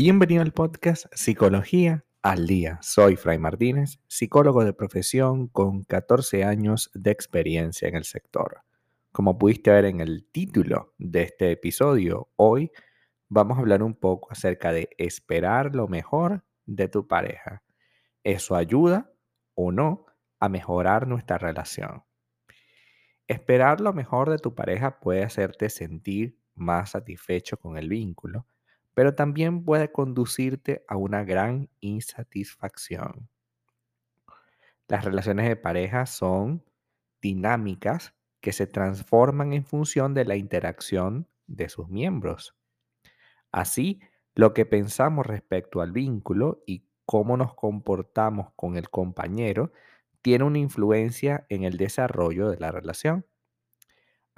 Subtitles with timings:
[0.00, 2.78] Bienvenido al podcast Psicología al Día.
[2.82, 8.62] Soy Fray Martínez, psicólogo de profesión con 14 años de experiencia en el sector.
[9.10, 12.70] Como pudiste ver en el título de este episodio, hoy
[13.28, 17.64] vamos a hablar un poco acerca de esperar lo mejor de tu pareja.
[18.22, 19.10] ¿Eso ayuda
[19.54, 20.06] o no
[20.38, 22.04] a mejorar nuestra relación?
[23.26, 28.46] Esperar lo mejor de tu pareja puede hacerte sentir más satisfecho con el vínculo
[28.98, 33.28] pero también puede conducirte a una gran insatisfacción.
[34.88, 36.64] Las relaciones de pareja son
[37.22, 42.56] dinámicas que se transforman en función de la interacción de sus miembros.
[43.52, 44.00] Así,
[44.34, 49.70] lo que pensamos respecto al vínculo y cómo nos comportamos con el compañero
[50.22, 53.24] tiene una influencia en el desarrollo de la relación.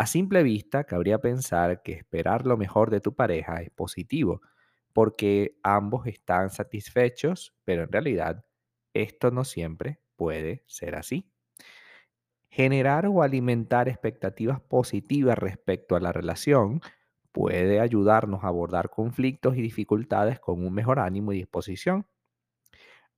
[0.00, 4.40] A simple vista, cabría pensar que esperar lo mejor de tu pareja es positivo,
[4.94, 8.46] porque ambos están satisfechos, pero en realidad
[8.94, 11.30] esto no siempre puede ser así.
[12.48, 16.80] Generar o alimentar expectativas positivas respecto a la relación
[17.30, 22.06] puede ayudarnos a abordar conflictos y dificultades con un mejor ánimo y disposición.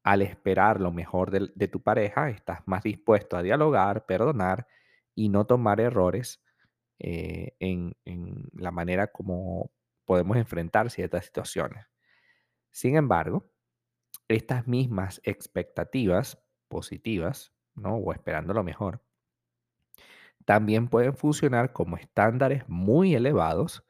[0.03, 4.67] Al esperar lo mejor de, tu pareja, estás más dispuesto a dialogar, perdonar
[5.15, 6.42] y no tomar errores
[7.05, 7.97] eh, en,
[8.55, 9.73] la manera como
[10.05, 11.85] podemos enfrentar ciertas situaciones.
[12.71, 13.51] Sin embargo,
[14.29, 17.97] estas mismas expectativas positivas, ¿no?
[17.97, 19.03] O esperando lo mejor,
[20.45, 23.85] también pueden funcionar como estándares muy elevados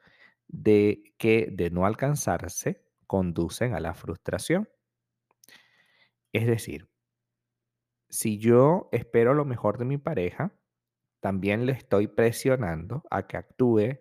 [0.47, 4.67] de que de no alcanzarse conducen a la frustración.
[6.31, 6.89] Es decir,
[8.09, 10.51] si yo espero lo mejor de mi pareja,
[11.23, 13.97] también le estoy presionando a que actúe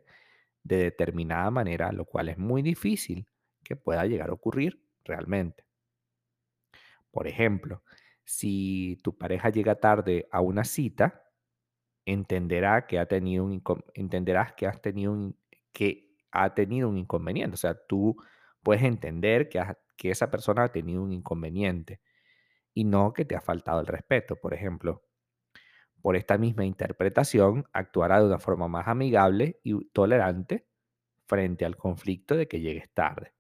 [0.65, 3.29] de determinada manera, lo cual es muy difícil
[3.63, 5.65] que pueda llegar a ocurrir realmente.
[7.13, 7.85] Por ejemplo,
[8.25, 11.23] si tu pareja llega tarde a una cita,
[12.07, 13.63] entenderá que ha tenido un
[13.95, 15.37] entenderás que has tenido un
[15.73, 17.55] que ha tenido un inconveniente.
[17.55, 18.17] O sea, tú
[18.65, 19.63] puedes entender que,
[19.97, 22.01] que esa persona ha tenido un inconveniente
[22.75, 25.05] y no que te ha faltado el respeto, por ejemplo.
[26.03, 30.67] Por esta misma interpretación, actuará de una forma más amigable y tolerante
[31.27, 33.33] frente al conflicto de que llegues tarde.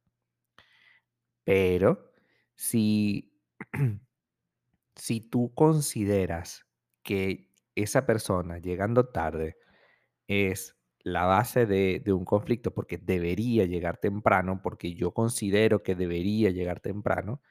[1.45, 2.12] Pero
[2.55, 3.37] si,
[4.97, 6.65] si tú consideras
[7.03, 9.56] que esa persona llegando tarde
[10.29, 15.97] es la base de, de, un conflicto porque debería llegar temprano, porque yo considero que
[15.97, 17.43] debería llegar temprano,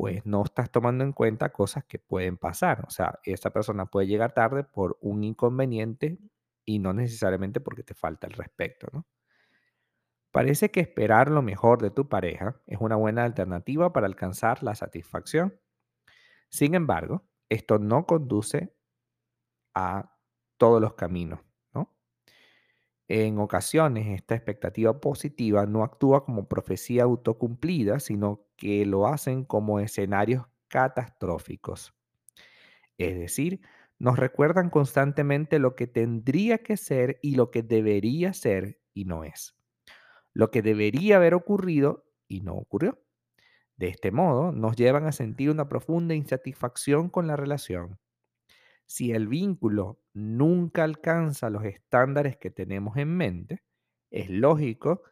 [0.00, 2.84] pues no estás tomando en cuenta cosas que pueden pasar.
[2.86, 6.20] O sea, esa persona puede llegar tarde por un inconveniente
[6.64, 8.86] y no necesariamente porque te falta el respeto.
[10.30, 14.76] Parece que esperar lo mejor de tu pareja es una buena alternativa para alcanzar la
[14.76, 15.58] satisfacción.
[16.48, 18.72] Sin embargo, esto no conduce
[19.74, 20.16] a
[20.58, 21.40] todos los caminos.
[23.08, 29.80] En ocasiones, esta expectativa positiva no actúa como profecía autocumplida, sino que lo hacen como
[29.80, 31.94] escenarios catastróficos.
[32.98, 33.62] Es decir,
[33.98, 39.24] nos recuerdan constantemente lo que tendría que ser y lo que debería ser y no
[39.24, 39.56] es.
[40.34, 43.00] Lo que debería haber ocurrido y no ocurrió.
[43.76, 47.98] De este modo, nos llevan a sentir una profunda insatisfacción con la relación
[48.88, 53.62] si el vínculo nunca alcanza los estándares que tenemos en mente,
[54.10, 55.02] es lógico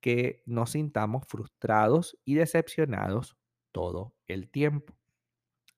[0.00, 3.36] que nos sintamos frustrados y decepcionados
[3.72, 4.94] todo el tiempo.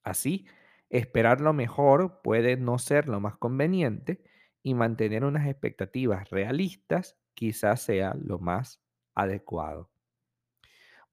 [0.03, 0.47] Así,
[0.91, 4.22] esperar lo mejor puede no ser lo más conveniente
[4.62, 8.82] y mantener unas expectativas realistas quizás sea lo más
[9.15, 9.91] adecuado.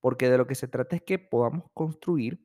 [0.02, 2.45] Porque de lo que se trata es que podamos construir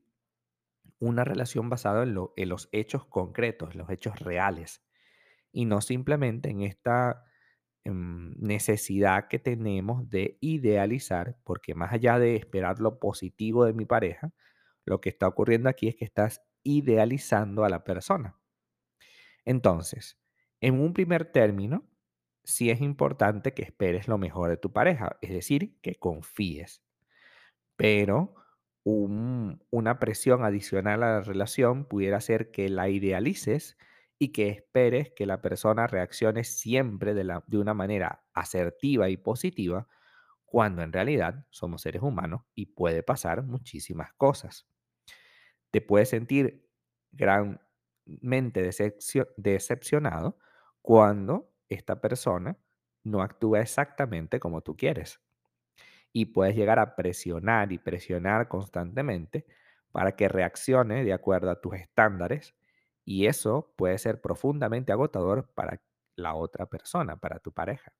[1.01, 4.83] una relación basada en, los hechos concretos, en los hechos reales,
[5.51, 7.25] y no simplemente en esta
[7.83, 13.85] em, necesidad que tenemos de idealizar, porque más allá de esperar lo positivo de mi
[13.85, 14.31] pareja,
[14.85, 18.37] lo que está ocurriendo aquí es que estás idealizando a la persona.
[19.43, 20.19] Entonces,
[20.61, 21.89] en un primer término,
[22.43, 26.83] sí es importante que esperes lo mejor de tu pareja, es decir, que confíes.
[27.75, 28.35] Pero
[28.83, 33.77] una presión adicional a la relación pudiera ser que la idealices
[34.17, 39.87] y que esperes que la persona reaccione siempre de, una manera asertiva y positiva,
[40.45, 44.67] cuando en realidad somos seres humanos y puede pasar muchísimas cosas.
[45.71, 46.69] Te puedes sentir
[47.11, 48.69] granmente
[49.37, 50.37] decepcionado
[50.81, 52.57] cuando esta persona
[53.03, 55.19] no actúa exactamente como tú quieres.
[56.13, 59.45] Y puedes llegar a presionar y presionar constantemente
[59.91, 62.55] para que reaccione de acuerdo a tus estándares
[63.05, 65.81] y eso puede ser profundamente agotador para
[66.15, 67.93] la otra persona, para tu pareja.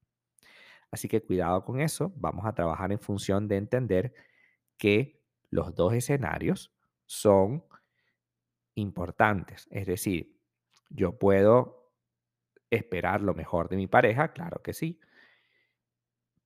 [0.91, 4.13] Así que cuidado con eso, vamos a trabajar en función de entender
[4.77, 6.73] que los dos escenarios
[7.05, 7.63] son
[8.75, 9.67] importantes.
[9.71, 10.37] Es decir,
[10.89, 11.91] yo puedo
[12.69, 14.99] esperar lo mejor de mi pareja, claro que sí,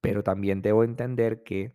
[0.06, 1.74] pero también debo entender que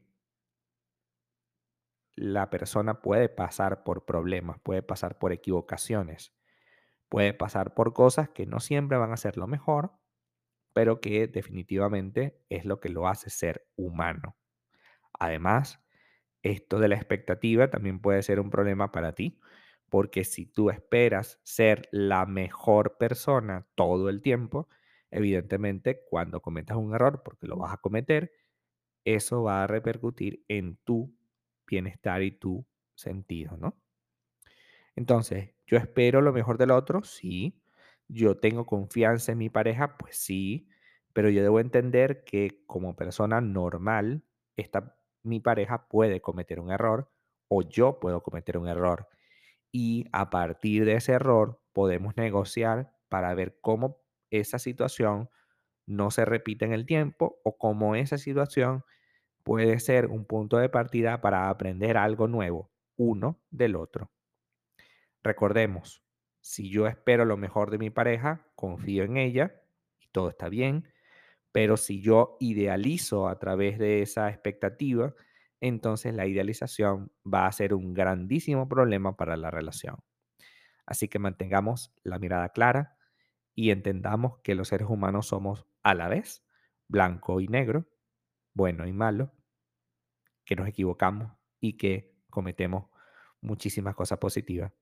[2.14, 6.32] la persona puede pasar por problemas, puede pasar por equivocaciones,
[7.08, 9.94] puede pasar por cosas que no siempre van a ser lo mejor,
[10.72, 14.36] pero que definitivamente es lo que lo hace ser humano.
[15.18, 15.84] Además,
[16.44, 19.40] esto de la expectativa también puede ser un problema para ti,
[19.88, 24.68] porque si tú esperas ser la mejor persona todo el tiempo,
[25.10, 28.32] evidentemente cuando cometas un error, porque lo vas a cometer,
[29.04, 31.14] eso va a repercutir en tu
[31.66, 33.80] bienestar y tu sentido, ¿no?
[34.96, 37.60] Entonces, yo espero lo mejor del otro, sí.
[38.08, 40.68] Yo tengo confianza en mi pareja, pues sí.
[41.12, 44.24] Pero yo debo entender que como persona normal,
[44.56, 47.10] esta, mi pareja puede cometer un error
[47.48, 49.08] o yo puedo cometer un error.
[49.72, 53.99] Y a partir de ese error podemos negociar para ver cómo
[54.30, 55.28] esa situación
[55.86, 58.84] no se repite en el tiempo o cómo esa situación
[59.42, 64.10] puede ser un punto de partida para aprender algo nuevo, uno del otro.
[65.22, 66.02] Recordemos,
[66.40, 69.60] si yo espero lo mejor de mi pareja, confío en ella
[70.00, 70.88] y todo está bien,
[71.52, 75.14] pero si yo idealizo a través de esa expectativa,
[75.60, 79.96] entonces la idealización va a ser un grandísimo problema para la relación.
[80.86, 82.96] Así que mantengamos la mirada clara
[83.60, 86.44] y entendamos que los seres humanos somos a la vez
[86.88, 87.86] blanco y negro,
[88.54, 89.32] bueno y malo,
[90.44, 92.86] que nos equivocamos y que cometemos
[93.40, 94.72] muchísimas cosas positivas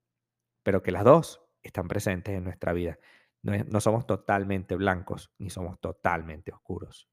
[0.68, 2.98] pero que las dos están presentes en nuestra vida.
[3.42, 7.08] No, no somos totalmente blancos ni somos totalmente oscuros.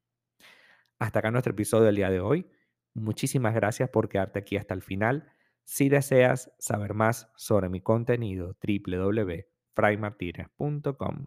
[0.98, 2.50] Hasta acá nuestro episodio del día de hoy.
[2.92, 5.32] Muchísimas gracias por quedarte aquí hasta el final.
[5.64, 11.26] Si deseas saber más sobre mi contenido, www.fraymartinez.com.